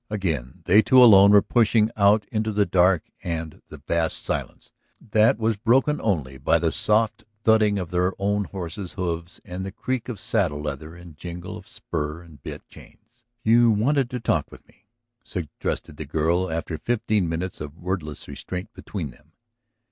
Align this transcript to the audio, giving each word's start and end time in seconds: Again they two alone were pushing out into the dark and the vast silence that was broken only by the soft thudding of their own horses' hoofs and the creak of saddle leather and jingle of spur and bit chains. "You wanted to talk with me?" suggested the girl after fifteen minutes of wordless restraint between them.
Again 0.09 0.63
they 0.65 0.81
two 0.81 0.97
alone 0.97 1.29
were 1.29 1.43
pushing 1.43 1.91
out 1.95 2.25
into 2.31 2.51
the 2.51 2.65
dark 2.65 3.03
and 3.21 3.61
the 3.67 3.77
vast 3.77 4.25
silence 4.25 4.71
that 4.99 5.37
was 5.37 5.57
broken 5.57 6.01
only 6.01 6.39
by 6.39 6.57
the 6.57 6.71
soft 6.71 7.23
thudding 7.43 7.77
of 7.77 7.91
their 7.91 8.13
own 8.17 8.45
horses' 8.45 8.93
hoofs 8.93 9.39
and 9.45 9.63
the 9.63 9.71
creak 9.71 10.09
of 10.09 10.19
saddle 10.19 10.63
leather 10.63 10.95
and 10.95 11.17
jingle 11.17 11.55
of 11.55 11.67
spur 11.67 12.23
and 12.23 12.41
bit 12.41 12.67
chains. 12.67 13.25
"You 13.43 13.69
wanted 13.69 14.09
to 14.09 14.19
talk 14.19 14.49
with 14.51 14.67
me?" 14.67 14.87
suggested 15.23 15.97
the 15.97 16.05
girl 16.05 16.51
after 16.51 16.79
fifteen 16.79 17.29
minutes 17.29 17.61
of 17.61 17.77
wordless 17.77 18.27
restraint 18.27 18.73
between 18.73 19.11
them. 19.11 19.33